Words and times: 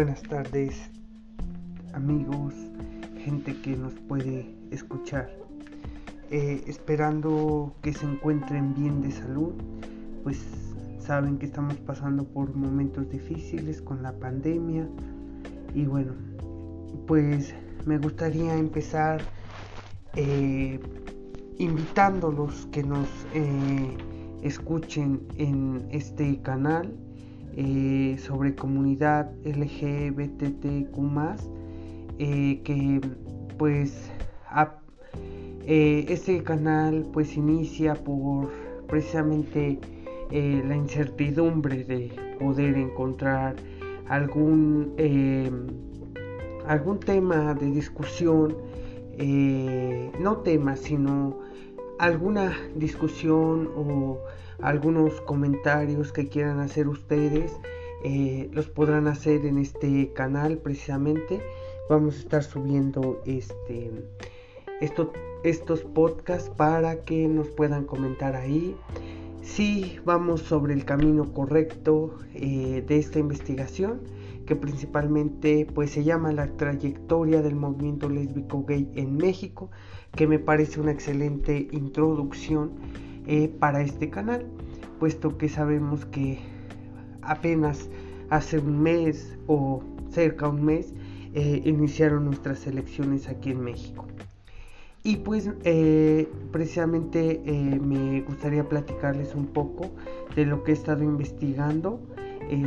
buenas 0.00 0.22
tardes 0.22 0.90
amigos, 1.92 2.54
gente 3.22 3.54
que 3.60 3.76
nos 3.76 3.92
puede 4.08 4.46
escuchar. 4.70 5.28
Eh, 6.30 6.64
esperando 6.66 7.74
que 7.82 7.92
se 7.92 8.06
encuentren 8.06 8.74
bien 8.74 9.02
de 9.02 9.10
salud, 9.10 9.52
pues 10.22 10.42
saben 11.00 11.36
que 11.36 11.44
estamos 11.44 11.76
pasando 11.80 12.24
por 12.24 12.54
momentos 12.56 13.10
difíciles 13.10 13.82
con 13.82 14.02
la 14.02 14.12
pandemia 14.12 14.88
y 15.74 15.84
bueno, 15.84 16.14
pues 17.06 17.54
me 17.84 17.98
gustaría 17.98 18.56
empezar 18.56 19.20
eh, 20.16 20.80
invitándolos 21.58 22.66
que 22.72 22.82
nos 22.82 23.06
eh, 23.34 23.98
escuchen 24.40 25.20
en 25.36 25.86
este 25.90 26.40
canal 26.40 26.90
eh, 27.56 28.16
sobre 28.18 28.54
comunidad 28.54 29.32
LGBTQ 29.44 30.96
eh, 32.18 32.60
que 32.62 33.00
pues 33.58 34.10
eh, 35.66 36.06
este 36.08 36.42
canal 36.44 37.06
pues 37.12 37.36
inicia 37.36 37.94
por 37.94 38.50
precisamente 38.86 39.78
la 40.30 40.76
incertidumbre 40.76 41.82
de 41.82 42.12
poder 42.38 42.76
encontrar 42.76 43.56
algún 44.08 44.94
algún 46.68 47.00
tema 47.00 47.52
de 47.54 47.66
discusión 47.72 48.56
no 50.20 50.36
tema 50.38 50.76
sino 50.76 51.36
alguna 52.00 52.58
discusión 52.76 53.70
o 53.76 54.18
algunos 54.62 55.20
comentarios 55.20 56.12
que 56.12 56.28
quieran 56.28 56.58
hacer 56.60 56.88
ustedes 56.88 57.52
eh, 58.02 58.48
los 58.52 58.68
podrán 58.68 59.06
hacer 59.06 59.44
en 59.44 59.58
este 59.58 60.10
canal 60.14 60.56
precisamente. 60.56 61.42
Vamos 61.90 62.16
a 62.16 62.18
estar 62.20 62.42
subiendo 62.42 63.20
este 63.26 63.90
estos 65.42 65.80
podcasts 65.80 66.48
para 66.48 67.02
que 67.02 67.28
nos 67.28 67.48
puedan 67.48 67.84
comentar 67.84 68.34
ahí 68.34 68.74
si 69.42 69.98
vamos 70.06 70.40
sobre 70.40 70.72
el 70.72 70.86
camino 70.86 71.34
correcto 71.34 72.18
eh, 72.34 72.82
de 72.86 72.96
esta 72.96 73.18
investigación 73.18 74.00
que 74.50 74.56
principalmente 74.56 75.64
pues 75.76 75.90
se 75.90 76.02
llama 76.02 76.32
la 76.32 76.48
trayectoria 76.56 77.40
del 77.40 77.54
movimiento 77.54 78.08
lésbico 78.08 78.64
gay 78.64 78.90
en 78.96 79.16
México 79.16 79.70
que 80.16 80.26
me 80.26 80.40
parece 80.40 80.80
una 80.80 80.90
excelente 80.90 81.68
introducción 81.70 82.72
eh, 83.28 83.46
para 83.46 83.80
este 83.80 84.10
canal, 84.10 84.44
puesto 84.98 85.38
que 85.38 85.48
sabemos 85.48 86.04
que 86.04 86.40
apenas 87.22 87.90
hace 88.28 88.58
un 88.58 88.82
mes 88.82 89.38
o 89.46 89.84
cerca 90.10 90.46
de 90.46 90.52
un 90.52 90.64
mes 90.64 90.94
eh, 91.32 91.62
iniciaron 91.64 92.24
nuestras 92.24 92.66
elecciones 92.66 93.28
aquí 93.28 93.50
en 93.50 93.60
México. 93.60 94.04
Y 95.04 95.18
pues 95.18 95.48
eh, 95.62 96.28
precisamente 96.50 97.40
me 97.80 98.22
gustaría 98.22 98.68
platicarles 98.68 99.32
un 99.36 99.46
poco 99.46 99.92
de 100.34 100.44
lo 100.44 100.64
que 100.64 100.72
he 100.72 100.74
estado 100.74 101.04
investigando 101.04 102.00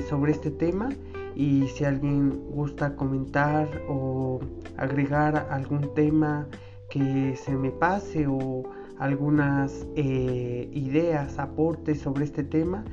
sobre 0.07 0.31
este 0.31 0.49
tema 0.49 0.87
y 1.35 1.67
si 1.67 1.85
alguien 1.85 2.31
gusta 2.51 2.95
comentar 2.95 3.67
o 3.87 4.39
agregar 4.77 5.47
algún 5.49 5.93
tema 5.93 6.47
que 6.89 7.35
se 7.35 7.55
me 7.55 7.71
pase 7.71 8.27
o 8.27 8.63
algunas 8.99 9.85
eh, 9.95 10.69
ideas, 10.73 11.39
aportes 11.39 11.99
sobre 11.99 12.25
este 12.25 12.43
tema. 12.43 12.83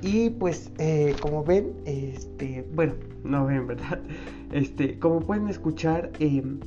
Y 0.00 0.30
pues 0.30 0.72
eh, 0.78 1.14
como 1.20 1.44
ven, 1.44 1.74
este, 1.84 2.66
bueno, 2.74 2.94
no 3.24 3.46
ven, 3.46 3.66
¿verdad? 3.68 4.00
Este, 4.52 4.98
como 4.98 5.20
pueden 5.20 5.48
escuchar, 5.48 6.10
em, 6.18 6.60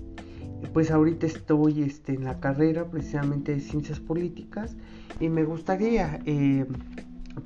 pues 0.74 0.92
ahorita 0.92 1.26
estoy 1.26 1.84
este, 1.84 2.14
en 2.14 2.24
la 2.24 2.40
carrera 2.40 2.86
precisamente 2.86 3.54
de 3.54 3.60
ciencias 3.60 4.00
políticas 4.00 4.76
y 5.20 5.30
me 5.30 5.44
gustaría 5.44 6.20
em, 6.26 6.68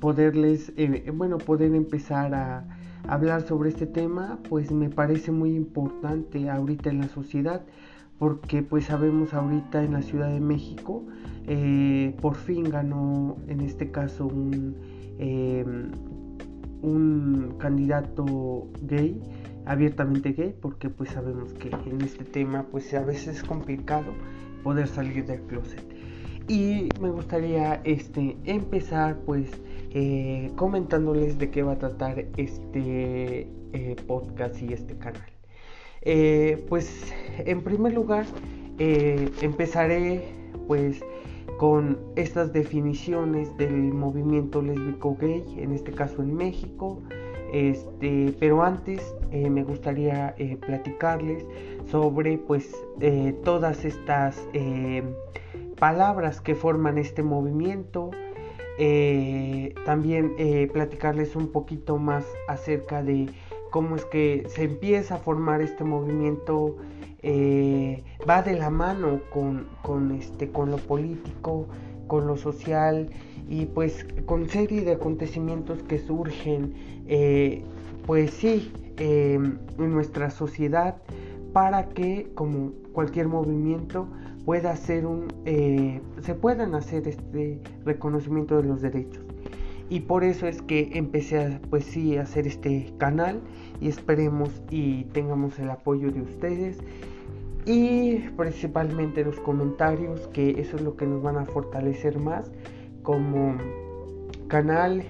poderles, 0.00 0.72
eh, 0.76 1.10
bueno, 1.14 1.38
poder 1.38 1.74
empezar 1.74 2.34
a 2.34 2.64
hablar 3.08 3.42
sobre 3.42 3.70
este 3.70 3.86
tema, 3.86 4.38
pues 4.48 4.70
me 4.70 4.88
parece 4.88 5.32
muy 5.32 5.54
importante 5.54 6.48
ahorita 6.50 6.90
en 6.90 7.00
la 7.00 7.08
sociedad 7.08 7.62
porque 8.18 8.62
pues 8.62 8.84
sabemos 8.84 9.32
ahorita 9.32 9.82
en 9.82 9.94
la 9.94 10.02
Ciudad 10.02 10.30
de 10.30 10.40
México 10.40 11.04
eh, 11.46 12.14
por 12.20 12.36
fin 12.36 12.64
ganó 12.64 13.38
en 13.48 13.62
este 13.62 13.90
caso 13.90 14.26
un, 14.26 14.76
em, 15.18 15.90
un 16.82 17.56
candidato 17.58 18.68
gay 18.82 19.18
abiertamente 19.64 20.32
gay 20.32 20.54
porque 20.60 20.90
pues 20.90 21.10
sabemos 21.10 21.54
que 21.54 21.70
en 21.86 22.02
este 22.02 22.24
tema 22.24 22.66
pues 22.70 22.92
a 22.92 23.02
veces 23.02 23.38
es 23.38 23.42
complicado 23.42 24.12
poder 24.62 24.86
salir 24.86 25.24
del 25.24 25.40
closet 25.42 25.89
y 26.50 26.88
me 27.00 27.10
gustaría 27.10 27.80
este 27.84 28.36
empezar 28.44 29.18
pues 29.24 29.48
eh, 29.92 30.50
comentándoles 30.56 31.38
de 31.38 31.48
qué 31.48 31.62
va 31.62 31.74
a 31.74 31.78
tratar 31.78 32.26
este 32.36 33.46
eh, 33.72 33.96
podcast 34.08 34.60
y 34.60 34.72
este 34.72 34.96
canal 34.98 35.30
eh, 36.02 36.64
pues 36.68 37.14
en 37.38 37.62
primer 37.62 37.92
lugar 37.92 38.26
empezaré 38.78 40.24
pues 40.66 41.00
con 41.56 41.98
estas 42.16 42.52
definiciones 42.52 43.56
del 43.58 43.92
movimiento 43.92 44.62
lésbico 44.62 45.16
gay, 45.20 45.44
en 45.58 45.72
este 45.72 45.92
caso 45.92 46.22
en 46.22 46.34
México. 46.34 47.02
Este, 47.52 48.34
pero 48.40 48.62
antes 48.62 49.14
me 49.30 49.62
gustaría 49.62 50.34
platicarles 50.66 51.44
sobre 51.90 52.38
pues 52.38 52.74
todas 53.44 53.84
estas 53.84 54.40
palabras 55.80 56.40
que 56.40 56.54
forman 56.54 56.98
este 56.98 57.22
movimiento. 57.24 58.10
también 59.84 60.34
platicarles 60.72 61.36
un 61.36 61.48
poquito 61.52 61.98
más 61.98 62.24
acerca 62.48 63.02
de 63.02 63.28
cómo 63.70 63.96
es 63.96 64.04
que 64.04 64.44
se 64.48 64.64
empieza 64.64 65.16
a 65.16 65.18
formar 65.18 65.62
este 65.62 65.84
movimiento, 65.84 66.76
eh, 67.22 68.02
va 68.28 68.42
de 68.42 68.56
la 68.56 68.70
mano 68.70 69.20
con, 69.30 70.12
este, 70.12 70.50
con 70.50 70.70
lo 70.70 70.76
político, 70.76 71.66
con 72.06 72.26
lo 72.26 72.36
social 72.36 73.08
y 73.48 73.66
pues 73.66 74.06
con 74.26 74.48
serie 74.48 74.82
de 74.82 74.92
acontecimientos 74.92 75.82
que 75.84 75.98
surgen, 75.98 76.74
eh, 77.06 77.62
pues 78.06 78.32
sí, 78.32 78.72
en 78.96 79.58
nuestra 79.78 80.30
sociedad 80.30 80.96
para 81.54 81.88
que 81.88 82.30
como 82.34 82.72
cualquier 82.92 83.28
movimiento 83.28 84.08
pueda 84.44 84.72
hacer 84.72 85.06
un, 85.06 85.28
eh, 85.44 86.00
se 86.22 86.34
puedan 86.34 86.74
hacer 86.74 87.06
este 87.06 87.60
reconocimiento 87.84 88.56
de 88.56 88.64
los 88.64 88.80
derechos. 88.80 89.24
Y 89.88 90.00
por 90.00 90.22
eso 90.22 90.46
es 90.46 90.62
que 90.62 90.90
empecé 90.94 91.40
a 91.40 91.60
pues 91.68 91.84
sí 91.84 92.16
a 92.16 92.22
hacer 92.22 92.46
este 92.46 92.92
canal 92.98 93.40
y 93.80 93.88
esperemos 93.88 94.62
y 94.70 95.04
tengamos 95.06 95.58
el 95.58 95.68
apoyo 95.68 96.12
de 96.12 96.22
ustedes. 96.22 96.78
Y 97.66 98.18
principalmente 98.36 99.24
los 99.24 99.38
comentarios 99.40 100.28
que 100.28 100.60
eso 100.60 100.76
es 100.76 100.82
lo 100.82 100.96
que 100.96 101.06
nos 101.06 101.22
van 101.22 101.36
a 101.36 101.44
fortalecer 101.44 102.18
más 102.18 102.50
como 103.02 103.56
canal 104.46 105.02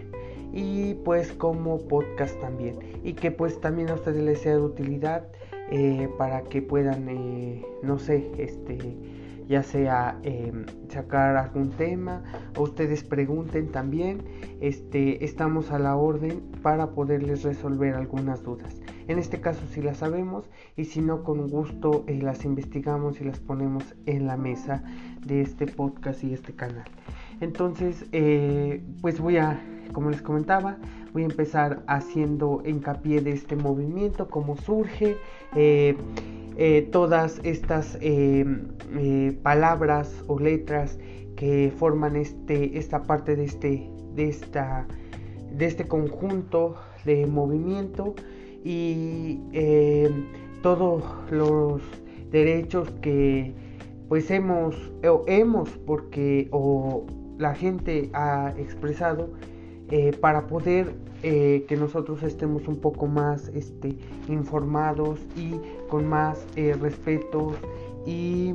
y 0.52 0.94
pues 1.04 1.32
como 1.32 1.78
podcast 1.78 2.40
también. 2.40 2.78
Y 3.04 3.12
que 3.12 3.30
pues 3.30 3.60
también 3.60 3.90
a 3.90 3.94
ustedes 3.94 4.22
les 4.22 4.40
sea 4.40 4.54
de 4.54 4.62
utilidad 4.62 5.28
eh, 5.70 6.08
para 6.18 6.42
que 6.42 6.62
puedan 6.62 7.08
eh, 7.08 7.64
no 7.82 7.98
sé 7.98 8.30
este 8.38 8.78
ya 9.50 9.64
sea 9.64 10.16
em, 10.22 10.64
sacar 10.88 11.36
algún 11.36 11.70
tema 11.70 12.22
o 12.56 12.62
ustedes 12.62 13.02
pregunten 13.02 13.72
también, 13.72 14.22
este, 14.60 15.24
estamos 15.24 15.72
a 15.72 15.80
la 15.80 15.96
orden 15.96 16.40
para 16.62 16.92
poderles 16.92 17.42
resolver 17.42 17.94
algunas 17.94 18.44
dudas. 18.44 18.80
En 19.08 19.18
este 19.18 19.40
caso 19.40 19.66
si 19.66 19.82
las 19.82 19.96
sabemos 19.96 20.48
y 20.76 20.84
si 20.84 21.00
no 21.00 21.24
con 21.24 21.48
gusto 21.48 22.04
eh, 22.06 22.20
las 22.22 22.44
investigamos 22.44 23.20
y 23.20 23.24
las 23.24 23.40
ponemos 23.40 23.82
en 24.06 24.28
la 24.28 24.36
mesa 24.36 24.84
de 25.26 25.40
este 25.40 25.66
podcast 25.66 26.22
y 26.22 26.32
este 26.32 26.52
canal. 26.52 26.84
Entonces, 27.40 28.06
eh, 28.12 28.80
pues 29.00 29.18
voy 29.18 29.38
a, 29.38 29.60
como 29.92 30.10
les 30.10 30.22
comentaba, 30.22 30.76
voy 31.12 31.22
a 31.22 31.26
empezar 31.26 31.82
haciendo 31.88 32.62
hincapié 32.64 33.20
de 33.20 33.32
este 33.32 33.56
movimiento, 33.56 34.28
cómo 34.28 34.56
surge. 34.56 35.16
Eh, 35.56 35.96
eh, 36.62 36.82
todas 36.92 37.40
estas 37.42 37.96
eh, 38.02 38.44
eh, 38.94 39.38
palabras 39.42 40.22
o 40.26 40.38
letras 40.38 40.98
que 41.34 41.72
forman 41.78 42.16
este, 42.16 42.76
esta 42.76 43.04
parte 43.04 43.34
de 43.34 43.44
este, 43.46 43.90
de, 44.14 44.28
esta, 44.28 44.86
de 45.56 45.64
este 45.64 45.88
conjunto 45.88 46.74
de 47.06 47.24
movimiento 47.24 48.14
y 48.62 49.40
todos 50.60 51.02
los 51.30 51.80
derechos 52.30 52.90
que 53.00 53.54
pues 54.10 54.30
hemos 54.30 54.76
o 55.02 55.24
hemos 55.28 55.70
porque 55.86 56.48
o 56.52 57.06
la 57.38 57.54
gente 57.54 58.10
ha 58.12 58.52
expresado 58.58 59.30
para 60.20 60.46
poder 60.46 60.92
eh, 61.22 61.64
que 61.68 61.76
nosotros 61.76 62.22
estemos 62.22 62.66
un 62.68 62.76
poco 62.76 63.06
más 63.06 63.48
este, 63.48 63.96
informados 64.28 65.20
y 65.36 65.54
con 65.88 66.06
más 66.06 66.46
eh, 66.56 66.74
respetos 66.80 67.56
y 68.06 68.54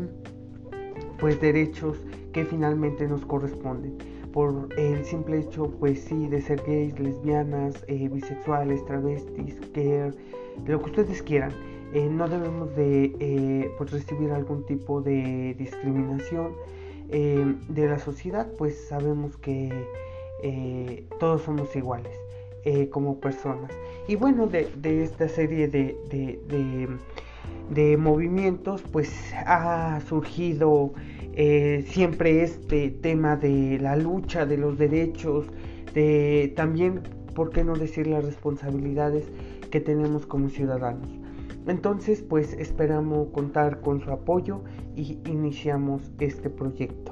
pues 1.19 1.39
derechos 1.39 1.97
que 2.33 2.45
finalmente 2.45 3.07
nos 3.07 3.25
corresponden 3.25 3.97
por 4.33 4.67
el 4.77 5.05
simple 5.05 5.39
hecho 5.39 5.71
pues 5.79 6.01
sí 6.01 6.27
de 6.27 6.41
ser 6.41 6.61
gays, 6.67 6.99
lesbianas, 6.99 7.85
bisexuales, 7.87 8.83
travestis, 8.85 9.55
queer, 9.73 10.13
lo 10.65 10.79
que 10.79 10.85
ustedes 10.89 11.21
quieran. 11.21 11.53
no 12.11 12.27
debemos 12.27 12.75
de 12.75 13.71
pues 13.77 13.91
recibir 13.91 14.31
algún 14.31 14.65
tipo 14.65 15.01
de 15.01 15.55
discriminación 15.57 16.51
de 17.07 17.87
la 17.87 17.97
sociedad, 17.97 18.51
pues 18.57 18.87
sabemos 18.89 19.37
que 19.37 19.71
eh, 20.41 21.07
todos 21.19 21.43
somos 21.43 21.73
iguales 21.75 22.24
eh, 22.65 22.89
como 22.89 23.19
personas. 23.19 23.71
Y 24.07 24.15
bueno, 24.15 24.47
de, 24.47 25.03
esta 25.03 25.27
serie 25.27 25.67
de, 25.67 25.97
movimientos, 27.97 28.81
pues 28.91 29.13
ha 29.45 29.99
surgido 30.07 30.93
eh, 31.33 31.85
siempre 31.87 32.41
este 32.41 32.89
tema 32.89 33.35
de 33.35 33.77
la 33.79 33.95
lucha 33.95 34.47
de 34.47 34.57
los 34.57 34.79
derechos, 34.79 35.45
de 35.93 36.53
también, 36.55 37.01
¿por 37.35 37.51
qué 37.51 37.63
no 37.63 37.75
decir 37.75 38.07
las 38.07 38.25
responsabilidades 38.25 39.25
que 39.69 39.79
tenemos 39.79 40.25
como 40.25 40.49
ciudadanos? 40.49 41.09
Entonces, 41.67 42.21
pues 42.21 42.53
esperamos 42.53 43.29
contar 43.29 43.81
con 43.81 44.01
su 44.01 44.11
apoyo 44.11 44.63
y 44.95 45.19
iniciamos 45.27 46.11
este 46.19 46.49
proyecto. 46.49 47.11